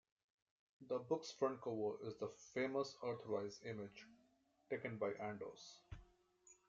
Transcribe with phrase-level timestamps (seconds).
[0.89, 4.07] The book's front cover is the famous "Earthrise" image
[4.67, 5.75] taken by Anders.